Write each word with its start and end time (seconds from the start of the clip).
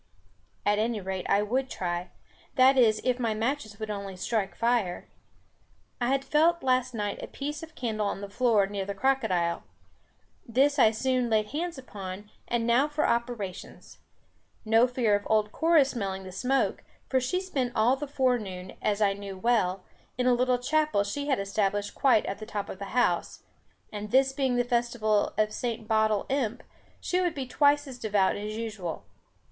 At 0.65 0.79
any 0.79 0.99
rate, 0.99 1.27
I 1.29 1.43
would 1.43 1.69
try; 1.69 2.09
that 2.55 2.75
is, 2.75 3.01
if 3.03 3.19
my 3.19 3.35
matches 3.35 3.79
would 3.79 3.91
only 3.91 4.15
strike 4.15 4.55
fire. 4.55 5.07
I 6.01 6.07
had 6.07 6.25
felt 6.25 6.63
last 6.63 6.95
night 6.95 7.21
a 7.21 7.27
piece 7.27 7.61
of 7.61 7.75
candle 7.75 8.07
on 8.07 8.19
the 8.19 8.27
floor 8.27 8.65
near 8.65 8.83
the 8.83 8.95
crocodile. 8.95 9.61
This 10.43 10.79
I 10.79 10.89
soon 10.89 11.29
laid 11.29 11.49
hands 11.51 11.77
upon; 11.77 12.31
and 12.47 12.65
now 12.65 12.87
for 12.87 13.05
operations. 13.05 13.99
No 14.65 14.87
fear 14.87 15.13
of 15.13 15.27
old 15.29 15.51
Cora 15.51 15.85
smelling 15.85 16.23
the 16.23 16.31
smoke, 16.31 16.83
for 17.07 17.19
she 17.19 17.39
spent 17.39 17.71
all 17.75 17.95
the 17.95 18.07
forenoon, 18.07 18.73
as 18.81 19.03
I 19.03 19.13
knew 19.13 19.37
well, 19.37 19.83
in 20.17 20.25
a 20.25 20.33
little 20.33 20.57
chapel 20.57 21.03
she 21.03 21.27
had 21.27 21.37
established 21.39 21.93
quite 21.93 22.25
at 22.25 22.39
the 22.39 22.47
top 22.47 22.69
of 22.69 22.79
the 22.79 22.85
house; 22.97 23.43
and 23.93 24.09
this 24.09 24.33
being 24.33 24.55
the 24.55 24.63
festival 24.63 25.35
of 25.37 25.53
St. 25.53 25.87
Bottle 25.87 26.25
imp, 26.27 26.63
she 26.99 27.21
would 27.21 27.35
be 27.35 27.45
twice 27.45 27.87
as 27.87 27.99
devout 27.99 28.35
as 28.35 28.57
usual. 28.57 29.05